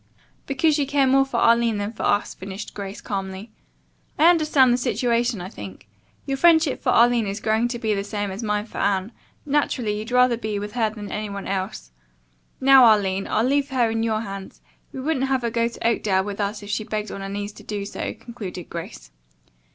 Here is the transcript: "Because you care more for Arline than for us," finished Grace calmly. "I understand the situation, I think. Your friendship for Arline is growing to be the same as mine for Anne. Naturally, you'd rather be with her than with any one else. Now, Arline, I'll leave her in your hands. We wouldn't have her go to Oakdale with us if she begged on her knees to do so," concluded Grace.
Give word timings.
"Because 0.47 0.79
you 0.79 0.87
care 0.87 1.05
more 1.05 1.25
for 1.25 1.37
Arline 1.37 1.77
than 1.77 1.91
for 1.91 2.01
us," 2.01 2.33
finished 2.33 2.73
Grace 2.73 3.01
calmly. 3.01 3.51
"I 4.17 4.31
understand 4.31 4.73
the 4.73 4.77
situation, 4.77 5.39
I 5.41 5.47
think. 5.49 5.87
Your 6.25 6.37
friendship 6.37 6.81
for 6.81 6.89
Arline 6.89 7.27
is 7.27 7.39
growing 7.39 7.67
to 7.67 7.77
be 7.77 7.93
the 7.93 8.03
same 8.03 8.31
as 8.31 8.41
mine 8.41 8.65
for 8.65 8.79
Anne. 8.79 9.11
Naturally, 9.45 9.99
you'd 9.99 10.09
rather 10.09 10.37
be 10.37 10.57
with 10.57 10.71
her 10.71 10.89
than 10.89 11.03
with 11.03 11.11
any 11.13 11.29
one 11.29 11.45
else. 11.45 11.91
Now, 12.59 12.83
Arline, 12.85 13.27
I'll 13.27 13.43
leave 13.43 13.69
her 13.69 13.91
in 13.91 14.01
your 14.01 14.21
hands. 14.21 14.59
We 14.91 15.01
wouldn't 15.01 15.27
have 15.27 15.43
her 15.43 15.51
go 15.51 15.67
to 15.67 15.87
Oakdale 15.87 16.23
with 16.23 16.41
us 16.41 16.63
if 16.63 16.71
she 16.71 16.83
begged 16.83 17.11
on 17.11 17.21
her 17.21 17.29
knees 17.29 17.51
to 17.53 17.61
do 17.63 17.85
so," 17.85 18.15
concluded 18.15 18.71
Grace. 18.71 19.11